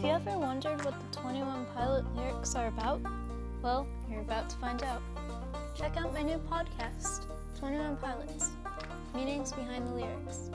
[0.00, 3.02] Have you ever wondered what the 21 Pilot lyrics are about?
[3.60, 5.02] Well, you're about to find out.
[5.74, 7.26] Check out my new podcast,
[7.58, 8.52] 21 Pilots
[9.14, 10.48] Meanings Behind the Lyrics.